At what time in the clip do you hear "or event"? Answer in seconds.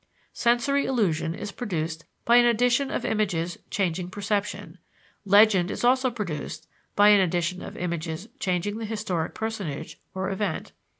10.15-10.71